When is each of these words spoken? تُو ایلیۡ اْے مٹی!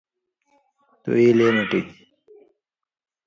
تُو 1.01 1.09
ایلیۡ 1.21 1.45
اْے 1.49 1.51
مٹی! 1.55 1.81